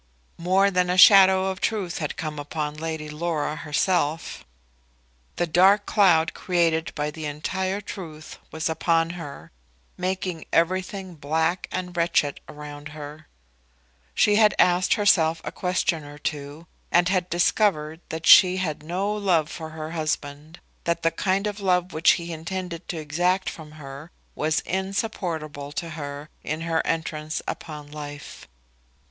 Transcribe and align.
More 0.39 0.71
than 0.71 0.89
a 0.89 0.97
shadow 0.97 1.51
of 1.51 1.61
truth 1.61 1.99
had 1.99 2.17
come 2.17 2.39
upon 2.39 2.73
Lady 2.73 3.07
Laura 3.07 3.55
herself. 3.57 4.43
The 5.35 5.45
dark 5.45 5.85
cloud 5.85 6.33
created 6.33 6.91
by 6.95 7.11
the 7.11 7.25
entire 7.27 7.81
truth 7.81 8.39
was 8.51 8.67
upon 8.67 9.11
her, 9.11 9.51
making 9.97 10.45
everything 10.51 11.13
black 11.13 11.67
and 11.71 11.95
wretched 11.95 12.39
around 12.49 12.87
her. 12.97 13.27
She 14.15 14.37
had 14.37 14.55
asked 14.57 14.95
herself 14.95 15.39
a 15.43 15.51
question 15.51 16.03
or 16.03 16.17
two, 16.17 16.65
and 16.91 17.07
had 17.07 17.29
discovered 17.29 18.01
that 18.09 18.25
she 18.25 18.57
had 18.57 18.81
no 18.81 19.13
love 19.13 19.51
for 19.51 19.69
her 19.69 19.91
husband, 19.91 20.59
that 20.85 21.03
the 21.03 21.11
kind 21.11 21.45
of 21.45 21.59
life 21.59 21.93
which 21.93 22.13
he 22.13 22.33
intended 22.33 22.87
to 22.87 22.97
exact 22.97 23.51
from 23.51 23.73
her 23.73 24.09
was 24.33 24.61
insupportable 24.61 25.71
to 25.73 25.91
her, 25.91 26.27
and 26.43 26.61
that 26.63 26.65
she 26.65 26.69
had 26.71 26.83
blundered 26.83 26.85
and 26.85 26.85
fallen 26.85 26.87
in 26.87 26.87
her 26.87 26.87
entrance 27.17 27.41
upon 27.47 27.91
life. 27.91 28.47